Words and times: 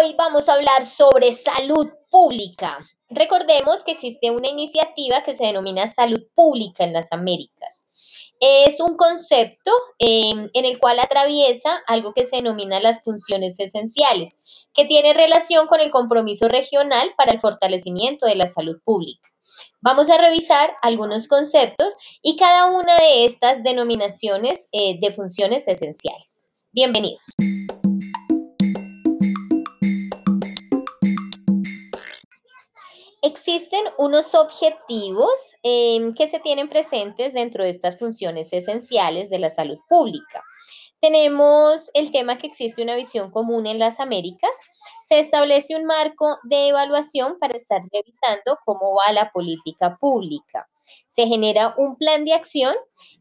Hoy 0.00 0.14
vamos 0.16 0.48
a 0.48 0.54
hablar 0.54 0.84
sobre 0.84 1.32
salud 1.32 1.88
pública. 2.10 2.78
Recordemos 3.08 3.82
que 3.82 3.92
existe 3.92 4.30
una 4.30 4.48
iniciativa 4.48 5.24
que 5.24 5.34
se 5.34 5.46
denomina 5.46 5.86
salud 5.86 6.22
pública 6.34 6.84
en 6.84 6.92
las 6.92 7.10
Américas. 7.10 7.86
Es 8.38 8.80
un 8.80 8.96
concepto 8.96 9.72
em, 9.98 10.48
en 10.52 10.64
el 10.64 10.78
cual 10.78 11.00
atraviesa 11.00 11.82
algo 11.86 12.12
que 12.12 12.26
se 12.26 12.36
denomina 12.36 12.80
las 12.80 13.02
funciones 13.02 13.58
esenciales, 13.58 14.66
que 14.72 14.84
tiene 14.84 15.14
relación 15.14 15.66
con 15.66 15.80
el 15.80 15.90
compromiso 15.90 16.48
regional 16.48 17.12
para 17.16 17.32
el 17.32 17.40
fortalecimiento 17.40 18.26
de 18.26 18.36
la 18.36 18.46
salud 18.46 18.76
pública. 18.84 19.28
Vamos 19.80 20.10
a 20.10 20.18
revisar 20.18 20.76
algunos 20.82 21.26
conceptos 21.26 21.94
y 22.22 22.36
cada 22.36 22.66
una 22.66 22.94
de 22.96 23.24
estas 23.24 23.64
denominaciones 23.64 24.68
eh, 24.72 25.00
de 25.00 25.12
funciones 25.12 25.66
esenciales. 25.66 26.52
Bienvenidos. 26.70 27.32
Existen 33.28 33.84
unos 33.98 34.34
objetivos 34.34 35.56
em, 35.62 36.14
que 36.14 36.28
se 36.28 36.40
tienen 36.40 36.66
presentes 36.66 37.34
dentro 37.34 37.62
de 37.62 37.68
estas 37.68 37.98
funciones 37.98 38.54
esenciales 38.54 39.28
de 39.28 39.38
la 39.38 39.50
salud 39.50 39.76
pública. 39.86 40.42
Tenemos 41.02 41.90
el 41.92 42.10
tema 42.10 42.38
que 42.38 42.46
existe 42.46 42.82
una 42.82 42.96
visión 42.96 43.30
común 43.30 43.66
en 43.66 43.78
las 43.78 44.00
Américas. 44.00 44.50
Se 45.06 45.18
establece 45.18 45.76
un 45.76 45.84
marco 45.84 46.38
de 46.44 46.68
evaluación 46.68 47.38
para 47.38 47.54
estar 47.54 47.82
revisando 47.92 48.56
cómo 48.64 48.96
va 48.96 49.12
la 49.12 49.30
política 49.30 49.98
pública 50.00 50.66
se 51.08 51.26
genera 51.26 51.74
un 51.76 51.96
plan 51.96 52.24
de 52.24 52.32
acción 52.32 52.74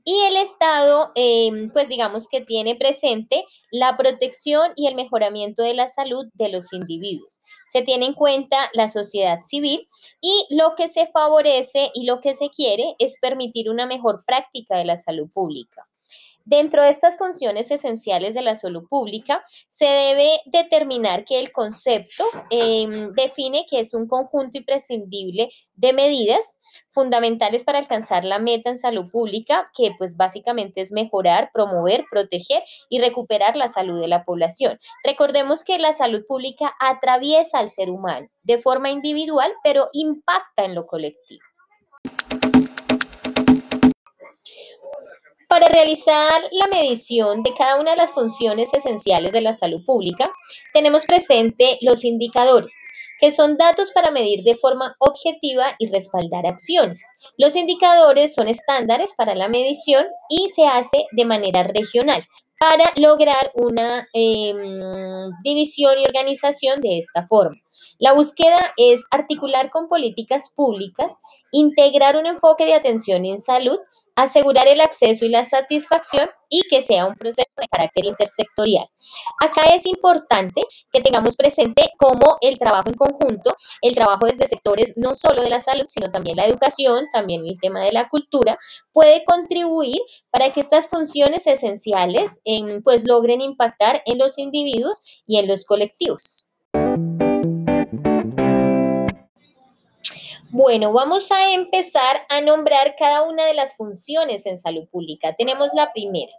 y 0.04 0.22
el 0.22 0.38
Estado, 0.38 1.12
em, 1.16 1.72
pues 1.74 1.90
digamos 1.90 2.28
que 2.28 2.42
tiene 2.42 2.76
presente 2.76 3.44
la 3.72 3.98
protección 3.98 4.72
y 4.76 4.88
el 4.88 4.96
mejoramiento 4.96 5.64
de 5.64 5.74
la 5.74 5.88
salud 5.88 6.26
de 6.34 6.50
los 6.50 6.72
individuos. 6.74 7.42
Se 7.72 7.82
tiene 7.82 8.06
en 8.06 8.14
cuenta 8.14 8.70
la 8.74 8.88
sociedad 8.88 9.38
civil 9.44 9.86
y 10.22 10.46
lo 10.50 10.76
que 10.76 10.88
se 10.88 11.08
favorece 11.08 11.92
y 11.94 12.06
lo 12.06 12.22
que 12.22 12.34
se 12.34 12.50
quiere 12.50 12.96
es 13.00 13.18
permitir 13.22 13.70
una 13.70 13.86
mejor 13.86 14.24
práctica 14.26 14.78
de 14.78 14.86
la 14.86 14.98
salud 14.98 15.30
pública. 15.34 15.88
Dentro 16.50 16.82
de 16.82 16.90
estas 16.92 17.18
funciones 17.18 17.72
esenciales 17.72 18.34
de 18.34 18.42
la 18.42 18.56
salud 18.56 18.88
pública, 18.88 19.44
se 19.68 19.84
debe 19.84 20.30
determinar 20.46 21.26
que 21.26 21.42
el 21.42 21.52
concepto 21.52 22.24
em, 22.52 23.12
define 23.12 23.66
que 23.70 23.82
es 23.82 23.94
un 23.94 24.08
conjunto 24.08 24.58
imprescindible 24.58 25.50
de 25.74 25.92
medidas 25.92 26.62
fundamentales 26.90 27.66
para 27.66 27.80
alcanzar 27.80 28.24
la 28.24 28.40
meta 28.40 28.70
en 28.70 28.78
salud 28.78 29.12
pública, 29.12 29.70
que 29.76 29.92
pues 29.98 30.16
básicamente 30.16 30.80
es 30.80 30.94
mejorar, 30.94 31.50
promover, 31.54 32.06
proteger 32.10 32.64
y 32.88 33.02
recuperar 33.02 33.58
la 33.58 33.68
salud 33.68 34.00
de 34.00 34.08
la 34.08 34.24
población. 34.24 34.78
Recordemos 35.04 35.66
que 35.66 35.78
la 35.80 35.92
salud 35.92 36.24
pública 36.26 36.74
atraviesa 36.80 37.60
al 37.60 37.68
ser 37.68 37.90
humano 37.90 38.30
de 38.44 38.62
forma 38.62 38.90
individual, 38.90 39.52
pero 39.66 39.88
impacta 39.92 40.64
en 40.64 40.76
lo 40.76 40.88
colectivo. 40.88 41.44
Realizar 45.88 46.42
la 46.52 46.68
medición 46.68 47.44
de 47.44 47.54
cada 47.54 47.80
una 47.80 47.92
de 47.92 47.98
las 47.98 48.12
funciones 48.12 48.74
esenciales 48.74 49.32
de 49.32 49.40
la 49.40 49.54
salud 49.54 49.86
pública, 49.86 50.30
tenemos 50.74 51.06
presente 51.06 51.78
los 51.82 52.04
indicadores, 52.04 52.74
que 53.22 53.32
son 53.32 53.56
datos 53.56 53.92
para 53.92 54.12
medir 54.12 54.44
de 54.44 54.58
forma 54.58 54.98
objetiva 55.00 55.76
y 55.80 55.88
respaldar 55.88 56.46
acciones. 56.46 57.06
Los 57.38 57.56
indicadores 57.56 58.36
son 58.36 58.50
estándares 58.50 59.14
para 59.16 59.34
la 59.34 59.48
medición 59.48 60.06
y 60.30 60.50
se 60.50 60.68
hace 60.68 61.06
de 61.14 61.24
manera 61.24 61.64
regional 61.64 62.22
para 62.60 62.92
lograr 62.98 63.52
una 63.54 64.10
em, 64.14 65.32
división 65.42 66.00
y 66.00 66.06
organización 66.06 66.82
de 66.82 66.98
esta 66.98 67.26
forma. 67.26 67.62
La 67.98 68.14
búsqueda 68.14 68.60
es 68.76 69.06
articular 69.10 69.72
con 69.72 69.88
políticas 69.88 70.52
públicas, 70.54 71.22
integrar 71.52 72.18
un 72.18 72.26
enfoque 72.26 72.66
de 72.66 72.74
atención 72.74 73.26
en 73.26 73.40
salud, 73.40 73.80
asegurar 74.18 74.68
el 74.68 74.82
acceso 74.82 75.26
y 75.26 75.30
la 75.30 75.46
satisfacción 75.46 76.28
y 76.50 76.64
que 76.70 76.82
sea 76.82 77.06
un 77.06 77.14
proceso 77.14 77.54
de 77.62 77.68
carácter 77.68 78.06
intersectorial. 78.06 78.88
Acá 79.40 79.76
es 79.76 79.86
importante 79.86 80.64
que 80.92 81.02
tengamos 81.02 81.36
presente 81.36 81.92
cómo 81.98 82.38
el 82.42 82.58
trabajo 82.58 82.90
en 82.90 82.96
conjunto, 82.96 83.56
el 83.82 83.94
trabajo 83.94 84.26
desde 84.26 84.48
sectores 84.48 84.96
no 84.98 85.14
solo 85.14 85.44
de 85.44 85.52
la 85.52 85.60
salud, 85.60 85.86
sino 85.88 86.12
también 86.12 86.38
la 86.38 86.48
educación, 86.48 87.06
también 87.14 87.44
el 87.46 87.60
tema 87.62 87.82
de 87.82 87.92
la 87.92 88.10
cultura, 88.10 88.58
puede 88.92 89.24
contribuir 89.24 90.02
para 90.32 90.52
que 90.52 90.62
estas 90.62 90.88
funciones 90.90 91.46
esenciales 91.46 92.42
pues 92.84 93.06
logren 93.06 93.42
impactar 93.42 94.02
en 94.06 94.18
los 94.18 94.40
individuos 94.40 95.02
y 95.28 95.38
en 95.38 95.48
los 95.48 95.64
colectivos. 95.64 96.44
Bueno, 100.50 100.94
vamos 100.94 101.32
a 101.32 101.54
empezar 101.54 102.26
a 102.30 102.42
nombrar 102.42 102.96
cada 102.98 103.24
una 103.24 103.46
de 103.46 103.54
las 103.54 103.76
funciones 103.76 104.46
en 104.46 104.58
salud 104.58 104.88
pública. 104.90 105.36
Tenemos 105.36 105.74
la 105.74 105.92
primera, 105.92 106.34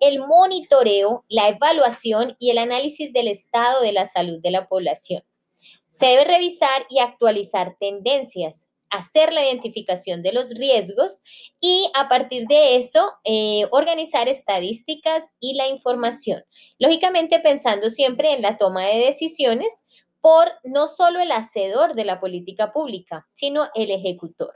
el 0.00 0.20
monitoreo, 0.20 1.24
la 1.28 1.48
evaluación 1.48 2.36
y 2.38 2.50
el 2.50 2.58
análisis 2.58 3.12
del 3.12 3.28
estado 3.28 3.80
de 3.80 3.92
la 3.92 4.06
salud 4.06 4.40
de 4.42 4.50
la 4.50 4.68
población. 4.68 5.22
Se 5.90 6.06
debe 6.06 6.24
revisar 6.24 6.86
y 6.88 6.98
actualizar 6.98 7.76
tendencias, 7.78 8.68
hacer 8.90 9.32
la 9.32 9.44
identificación 9.44 10.22
de 10.22 10.32
los 10.32 10.50
riesgos 10.50 11.22
y 11.60 11.90
a 11.94 12.08
partir 12.08 12.46
de 12.46 12.76
eso 12.76 13.12
eh, 13.24 13.66
organizar 13.70 14.28
estadísticas 14.28 15.34
y 15.40 15.54
la 15.54 15.68
información. 15.68 16.44
Lógicamente 16.78 17.40
pensando 17.40 17.90
siempre 17.90 18.32
en 18.32 18.42
la 18.42 18.58
toma 18.58 18.84
de 18.84 18.98
decisiones 18.98 19.86
por 20.24 20.50
no 20.62 20.88
solo 20.88 21.20
el 21.20 21.30
hacedor 21.32 21.94
de 21.94 22.06
la 22.06 22.18
política 22.18 22.72
pública, 22.72 23.28
sino 23.34 23.68
el 23.74 23.90
ejecutor. 23.90 24.54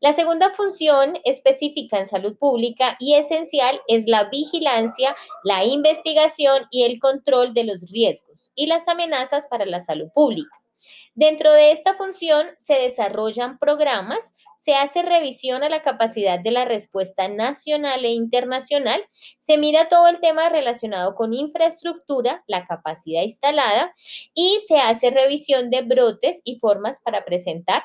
La 0.00 0.12
segunda 0.12 0.50
función 0.50 1.20
específica 1.24 2.00
en 2.00 2.06
salud 2.06 2.36
pública 2.36 2.96
y 2.98 3.14
esencial 3.14 3.80
es 3.86 4.08
la 4.08 4.24
vigilancia, 4.24 5.14
la 5.44 5.64
investigación 5.64 6.64
y 6.72 6.82
el 6.82 6.98
control 6.98 7.54
de 7.54 7.62
los 7.62 7.88
riesgos 7.92 8.50
y 8.56 8.66
las 8.66 8.88
amenazas 8.88 9.46
para 9.48 9.66
la 9.66 9.80
salud 9.80 10.08
pública. 10.12 10.63
Dentro 11.14 11.52
de 11.52 11.70
esta 11.70 11.94
función 11.94 12.46
se 12.58 12.74
desarrollan 12.74 13.58
programas, 13.58 14.36
se 14.58 14.74
hace 14.74 15.02
revisión 15.02 15.62
a 15.62 15.68
la 15.68 15.82
capacidad 15.82 16.40
de 16.40 16.50
la 16.50 16.64
respuesta 16.64 17.28
nacional 17.28 18.04
e 18.04 18.10
internacional, 18.10 19.00
se 19.38 19.58
mira 19.58 19.88
todo 19.88 20.08
el 20.08 20.20
tema 20.20 20.48
relacionado 20.48 21.14
con 21.14 21.32
infraestructura, 21.34 22.42
la 22.46 22.66
capacidad 22.66 23.22
instalada 23.22 23.94
y 24.34 24.58
se 24.66 24.78
hace 24.78 25.10
revisión 25.10 25.70
de 25.70 25.82
brotes 25.82 26.40
y 26.44 26.58
formas 26.58 27.00
para 27.02 27.24
presentar 27.24 27.82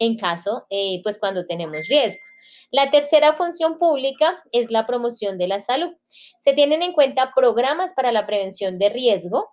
en 0.00 0.16
caso, 0.16 0.66
eh, 0.70 1.00
pues 1.04 1.18
cuando 1.18 1.46
tenemos 1.46 1.86
riesgo. 1.86 2.20
La 2.72 2.90
tercera 2.90 3.34
función 3.34 3.78
pública 3.78 4.42
es 4.50 4.70
la 4.70 4.86
promoción 4.86 5.38
de 5.38 5.46
la 5.46 5.60
salud. 5.60 5.90
Se 6.38 6.54
tienen 6.54 6.82
en 6.82 6.94
cuenta 6.94 7.32
programas 7.34 7.94
para 7.94 8.10
la 8.10 8.26
prevención 8.26 8.78
de 8.78 8.88
riesgo, 8.88 9.50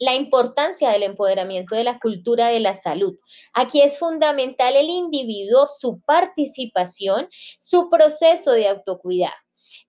la 0.00 0.14
importancia 0.14 0.90
del 0.90 1.04
empoderamiento 1.04 1.76
de 1.76 1.84
la 1.84 2.00
cultura 2.00 2.48
de 2.48 2.58
la 2.58 2.74
salud. 2.74 3.16
Aquí 3.52 3.82
es 3.82 3.98
fundamental 3.98 4.74
el 4.74 4.88
individuo, 4.88 5.68
su 5.68 6.00
participación, 6.00 7.28
su 7.60 7.88
proceso 7.90 8.52
de 8.52 8.66
autocuidado. 8.66 9.36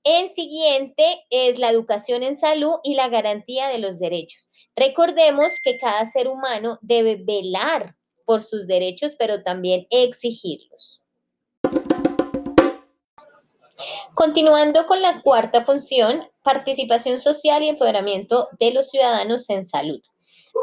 En 0.03 0.27
siguiente 0.27 1.25
es 1.29 1.59
la 1.59 1.69
educación 1.69 2.23
en 2.23 2.35
salud 2.35 2.75
y 2.83 2.95
la 2.95 3.07
garantía 3.07 3.69
de 3.69 3.79
los 3.79 3.99
derechos. 3.99 4.49
Recordemos 4.75 5.59
que 5.63 5.77
cada 5.77 6.05
ser 6.05 6.27
humano 6.27 6.77
debe 6.81 7.15
velar 7.23 7.95
por 8.25 8.43
sus 8.43 8.67
derechos, 8.67 9.15
pero 9.17 9.43
también 9.43 9.87
exigirlos. 9.89 11.00
Continuando 14.13 14.85
con 14.87 15.01
la 15.01 15.21
cuarta 15.21 15.65
función, 15.65 16.27
participación 16.43 17.19
social 17.19 17.63
y 17.63 17.69
empoderamiento 17.69 18.47
de 18.59 18.71
los 18.71 18.89
ciudadanos 18.89 19.49
en 19.49 19.65
salud. 19.65 20.01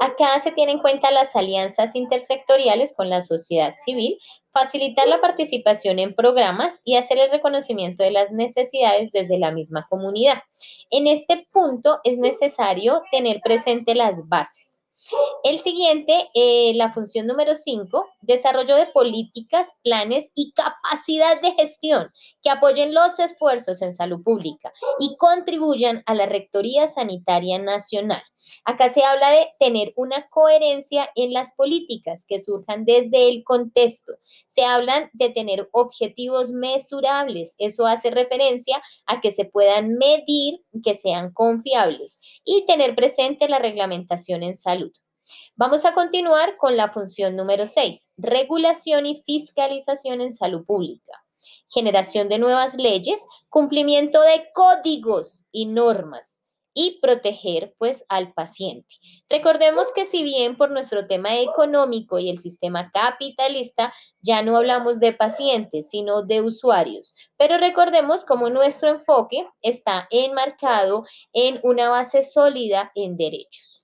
Acá 0.00 0.38
se 0.38 0.52
tienen 0.52 0.76
en 0.76 0.82
cuenta 0.82 1.10
las 1.10 1.34
alianzas 1.34 1.94
intersectoriales 1.94 2.94
con 2.94 3.08
la 3.08 3.20
sociedad 3.20 3.74
civil, 3.84 4.18
facilitar 4.52 5.08
la 5.08 5.20
participación 5.20 5.98
en 5.98 6.14
programas 6.14 6.82
y 6.84 6.96
hacer 6.96 7.18
el 7.18 7.30
reconocimiento 7.30 8.02
de 8.02 8.10
las 8.10 8.30
necesidades 8.30 9.10
desde 9.12 9.38
la 9.38 9.50
misma 9.50 9.86
comunidad. 9.88 10.42
En 10.90 11.06
este 11.06 11.48
punto 11.52 12.00
es 12.04 12.18
necesario 12.18 13.02
tener 13.10 13.40
presente 13.42 13.94
las 13.94 14.28
bases. 14.28 14.84
El 15.44 15.58
siguiente, 15.58 16.30
eh, 16.34 16.72
la 16.74 16.92
función 16.92 17.26
número 17.26 17.54
5, 17.54 18.06
desarrollo 18.20 18.76
de 18.76 18.86
políticas, 18.86 19.78
planes 19.82 20.32
y 20.34 20.52
capacidad 20.52 21.40
de 21.40 21.52
gestión 21.52 22.10
que 22.42 22.50
apoyen 22.50 22.94
los 22.94 23.18
esfuerzos 23.18 23.82
en 23.82 23.92
salud 23.92 24.22
pública 24.22 24.72
y 24.98 25.16
contribuyan 25.16 26.02
a 26.06 26.14
la 26.14 26.26
Rectoría 26.26 26.86
Sanitaria 26.86 27.58
Nacional. 27.58 28.22
Acá 28.64 28.88
se 28.88 29.02
habla 29.04 29.30
de 29.30 29.48
tener 29.58 29.92
una 29.96 30.28
coherencia 30.28 31.10
en 31.14 31.32
las 31.32 31.54
políticas 31.54 32.24
que 32.26 32.38
surjan 32.38 32.84
desde 32.84 33.28
el 33.28 33.44
contexto. 33.44 34.14
Se 34.46 34.64
hablan 34.64 35.10
de 35.12 35.30
tener 35.30 35.68
objetivos 35.72 36.52
mesurables. 36.52 37.54
Eso 37.58 37.86
hace 37.86 38.10
referencia 38.10 38.82
a 39.06 39.20
que 39.20 39.30
se 39.30 39.44
puedan 39.44 39.94
medir, 39.94 40.60
que 40.82 40.94
sean 40.94 41.32
confiables 41.32 42.20
y 42.44 42.66
tener 42.66 42.94
presente 42.94 43.48
la 43.48 43.58
reglamentación 43.58 44.42
en 44.42 44.56
salud. 44.56 44.92
Vamos 45.56 45.84
a 45.84 45.94
continuar 45.94 46.56
con 46.56 46.76
la 46.76 46.90
función 46.90 47.36
número 47.36 47.66
6, 47.66 48.12
regulación 48.16 49.06
y 49.06 49.22
fiscalización 49.24 50.20
en 50.20 50.32
salud 50.32 50.64
pública 50.64 51.22
generación 51.70 52.28
de 52.28 52.38
nuevas 52.38 52.76
leyes, 52.76 53.26
cumplimiento 53.48 54.20
de 54.20 54.50
códigos 54.52 55.44
y 55.52 55.66
normas 55.66 56.42
y 56.80 57.00
proteger 57.00 57.74
pues 57.76 58.06
al 58.08 58.32
paciente. 58.34 58.94
Recordemos 59.28 59.88
que 59.92 60.04
si 60.04 60.22
bien 60.22 60.56
por 60.56 60.70
nuestro 60.70 61.08
tema 61.08 61.40
económico 61.40 62.20
y 62.20 62.30
el 62.30 62.38
sistema 62.38 62.92
capitalista 62.92 63.92
ya 64.20 64.42
no 64.42 64.56
hablamos 64.56 65.00
de 65.00 65.12
pacientes, 65.12 65.90
sino 65.90 66.22
de 66.22 66.40
usuarios, 66.40 67.16
pero 67.36 67.58
recordemos 67.58 68.24
cómo 68.24 68.48
nuestro 68.48 68.90
enfoque 68.90 69.44
está 69.60 70.06
enmarcado 70.12 71.04
en 71.32 71.58
una 71.64 71.88
base 71.88 72.22
sólida 72.22 72.92
en 72.94 73.16
derechos. 73.16 73.77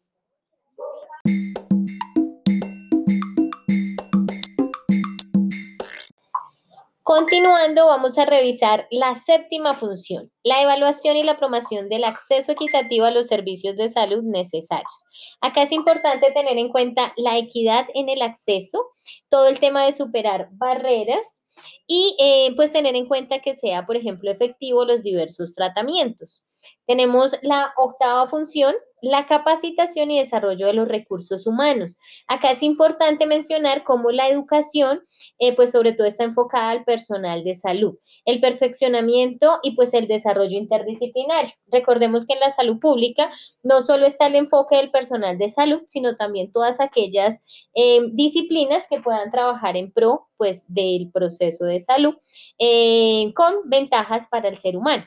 Continuando, 7.07 7.85
vamos 7.85 8.17
a 8.17 8.25
revisar 8.25 8.87
la 8.91 9.15
séptima 9.15 9.75
función, 9.75 10.33
la 10.43 10.63
evaluación 10.63 11.19
y 11.19 11.23
la 11.23 11.37
promoción 11.37 11.91
del 11.91 12.03
acceso 12.03 12.53
equitativo 12.53 13.05
a 13.05 13.11
los 13.11 13.27
servicios 13.27 13.77
de 13.77 13.91
salud 13.91 14.23
necesarios. 14.23 15.05
Acá 15.43 15.65
es 15.65 15.73
importante 15.73 16.33
tener 16.33 16.57
en 16.57 16.71
cuenta 16.71 17.13
la 17.19 17.37
equidad 17.37 17.87
en 17.93 18.09
el 18.09 18.23
acceso, 18.23 18.87
todo 19.29 19.49
el 19.49 19.61
tema 19.61 19.85
de 19.85 19.93
superar 19.93 20.49
barreras 20.53 21.43
y 21.87 22.17
eh, 22.19 22.55
pues 22.57 22.73
tener 22.73 22.97
en 22.97 23.07
cuenta 23.07 23.41
que 23.41 23.53
sea, 23.53 23.85
por 23.85 23.97
ejemplo, 23.97 24.31
efectivo 24.31 24.87
los 24.87 25.03
diversos 25.03 25.55
tratamientos. 25.55 26.43
Tenemos 26.87 27.37
la 27.43 27.73
octava 27.77 28.27
función, 28.27 28.75
la 29.05 29.27
capacitación 29.27 30.11
y 30.11 30.19
desarrollo 30.19 30.67
de 30.67 30.73
los 30.73 30.89
recursos 30.89 31.47
humanos. 31.47 31.99
Acá 32.27 32.53
es 32.53 32.63
importante 32.63 33.27
mencionar 33.27 33.85
cómo 33.85 34.11
la 34.11 34.29
educación, 34.29 35.03
eh, 35.39 35.55
pues 35.55 35.73
sobre 35.73 35.93
todo 35.93 36.07
está 36.07 36.25
enfocada 36.25 36.71
al 36.71 36.85
personal 36.85 37.45
de 37.45 37.55
salud, 37.55 37.99
el 38.25 38.41
perfeccionamiento 38.41 39.59
y 39.63 39.77
pues 39.77 39.93
el 39.93 40.09
desarrollo 40.09 40.57
interdisciplinario. 40.57 41.53
Recordemos 41.67 42.27
que 42.27 42.33
en 42.33 42.41
la 42.41 42.51
salud 42.51 42.79
pública 42.79 43.31
no 43.63 43.83
solo 43.83 44.07
está 44.07 44.27
el 44.27 44.37
enfoque 44.37 44.77
del 44.77 44.91
personal 44.91 45.37
de 45.37 45.51
salud, 45.51 45.83
sino 45.87 46.17
también 46.17 46.51
todas 46.51 46.81
aquellas 46.81 47.45
eh, 47.75 48.01
disciplinas 48.13 48.87
que 48.89 49.01
puedan 49.01 49.31
trabajar 49.31 49.77
en 49.77 49.93
pro 49.93 50.29
pues 50.37 50.73
del 50.73 51.11
proceso 51.13 51.65
de 51.65 51.81
salud 51.81 52.15
eh, 52.59 53.33
con 53.35 53.69
ventajas 53.69 54.29
para 54.31 54.49
el 54.49 54.57
ser 54.57 54.77
humano. 54.77 55.05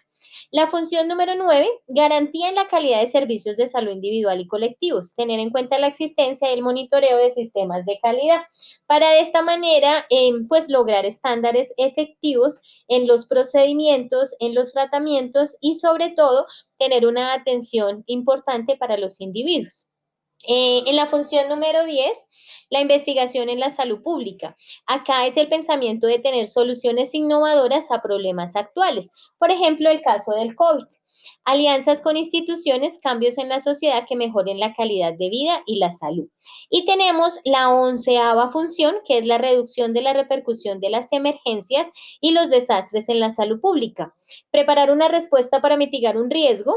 La 0.52 0.68
función 0.68 1.08
número 1.10 1.36
9, 1.36 1.68
garantía 1.88 2.50
en 2.50 2.56
la 2.56 2.68
calidad 2.68 3.00
de 3.02 3.08
servicios 3.08 3.58
de 3.58 3.68
salud 3.68 3.92
individual 3.92 4.40
y 4.40 4.48
colectivos, 4.48 5.14
tener 5.16 5.40
en 5.40 5.52
cuenta 5.52 5.80
la 5.80 5.88
existencia 5.88 6.50
del 6.50 6.64
monitoreo 6.64 7.18
de 7.18 7.32
sistemas 7.32 7.86
de 7.86 8.00
calidad, 8.02 8.44
para 8.86 9.10
de 9.10 9.22
esta 9.22 9.42
manera, 9.42 10.06
em, 10.10 10.48
pues 10.48 10.70
lograr 10.70 11.06
estándares 11.06 11.74
efectivos 11.78 12.62
en 12.88 13.08
los 13.08 13.26
procedimientos, 13.26 14.36
en 14.40 14.54
los 14.56 14.74
tratamientos 14.74 15.58
y 15.60 15.76
sobre 15.76 16.12
todo 16.12 16.46
tener 16.78 17.08
una 17.08 17.34
atención 17.34 18.04
importante 18.06 18.78
para 18.78 18.98
los 18.98 19.20
individuos. 19.20 19.87
Eh, 20.48 20.84
en 20.86 20.96
la 20.96 21.08
función 21.08 21.50
número 21.50 21.86
10, 21.86 22.26
la 22.70 22.82
investigación 22.82 23.50
en 23.50 23.60
la 23.60 23.70
salud 23.70 24.02
pública. 24.04 24.56
Acá 24.86 25.26
es 25.26 25.38
el 25.38 25.50
pensamiento 25.50 26.06
de 26.08 26.20
tener 26.20 26.48
soluciones 26.48 27.14
innovadoras 27.14 27.92
a 27.92 28.02
problemas 28.02 28.56
actuales. 28.56 29.12
Por 29.40 29.52
ejemplo, 29.52 29.90
el 29.90 30.02
caso 30.02 30.32
del 30.34 30.56
COVID. 30.56 30.86
Alianzas 31.46 32.02
con 32.02 32.18
instituciones, 32.18 33.00
cambios 33.02 33.38
en 33.38 33.50
la 33.50 33.60
sociedad 33.60 34.06
que 34.08 34.16
mejoren 34.16 34.60
la 34.60 34.74
calidad 34.76 35.14
de 35.18 35.30
vida 35.30 35.64
y 35.66 35.80
la 35.80 35.92
salud. 35.92 36.28
Y 36.70 36.86
tenemos 36.86 37.40
la 37.46 37.70
onceava 37.70 38.52
función, 38.52 38.98
que 39.06 39.18
es 39.18 39.26
la 39.26 39.38
reducción 39.38 39.94
de 39.94 40.02
la 40.02 40.14
repercusión 40.14 40.80
de 40.80 40.90
las 40.90 41.12
emergencias 41.14 41.90
y 42.20 42.32
los 42.32 42.50
desastres 42.50 43.08
en 43.10 43.20
la 43.20 43.30
salud 43.30 43.60
pública. 43.62 44.14
Preparar 44.52 44.92
una 44.92 45.08
respuesta 45.08 45.62
para 45.62 45.78
mitigar 45.78 46.18
un 46.18 46.30
riesgo, 46.30 46.76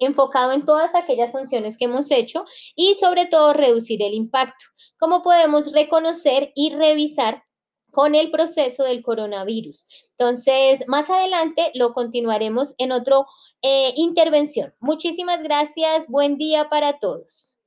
enfocado 0.00 0.52
en 0.52 0.64
todas 0.64 0.94
aquellas 0.94 1.30
funciones 1.30 1.76
que 1.76 1.84
hemos 1.84 2.10
hecho 2.10 2.44
y 2.74 2.94
sobre 2.94 3.26
todo 3.26 3.52
reducir 3.52 4.02
el 4.02 4.14
impacto, 4.14 4.66
como 4.98 5.22
podemos 5.22 5.72
reconocer 5.72 6.52
y 6.54 6.70
revisar 6.70 7.44
con 7.92 8.14
el 8.14 8.30
proceso 8.30 8.84
del 8.84 9.02
coronavirus. 9.02 9.86
Entonces, 10.18 10.84
más 10.88 11.10
adelante 11.10 11.70
lo 11.74 11.92
continuaremos 11.92 12.74
en 12.78 12.92
otra 12.92 13.18
eh, 13.62 13.92
intervención. 13.96 14.74
Muchísimas 14.80 15.42
gracias. 15.42 16.08
Buen 16.08 16.36
día 16.38 16.68
para 16.70 16.98
todos. 16.98 17.59